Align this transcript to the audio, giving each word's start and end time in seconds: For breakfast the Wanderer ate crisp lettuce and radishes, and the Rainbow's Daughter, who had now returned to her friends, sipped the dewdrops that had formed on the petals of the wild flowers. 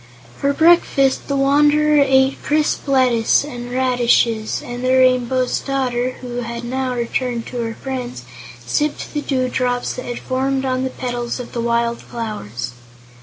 For 0.35 0.51
breakfast 0.51 1.27
the 1.27 1.35
Wanderer 1.35 2.03
ate 2.03 2.41
crisp 2.41 2.87
lettuce 2.87 3.43
and 3.43 3.69
radishes, 3.71 4.59
and 4.63 4.83
the 4.83 4.93
Rainbow's 4.97 5.59
Daughter, 5.59 6.13
who 6.21 6.37
had 6.37 6.63
now 6.63 6.95
returned 6.95 7.45
to 7.49 7.57
her 7.61 7.75
friends, 7.75 8.23
sipped 8.65 9.13
the 9.13 9.21
dewdrops 9.21 9.93
that 9.97 10.05
had 10.05 10.17
formed 10.17 10.65
on 10.65 10.83
the 10.83 10.89
petals 10.89 11.39
of 11.39 11.51
the 11.53 11.61
wild 11.61 11.99
flowers. 12.01 12.71